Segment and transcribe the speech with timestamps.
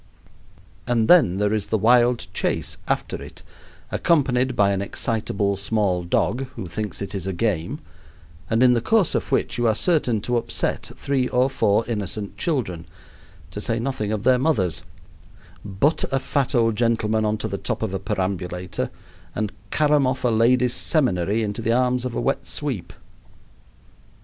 [0.87, 3.43] And then there is the wild chase after it,
[3.91, 7.77] accompanied by an excitable small dog, who thinks it is a game,
[8.49, 12.35] and in the course of which you are certain to upset three or four innocent
[12.35, 12.87] children
[13.51, 14.81] to say nothing of their mothers
[15.63, 18.89] butt a fat old gentleman on to the top of a perambulator,
[19.35, 22.91] and carom off a ladies' seminary into the arms of a wet sweep.